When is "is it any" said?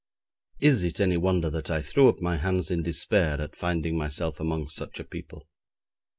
0.59-1.15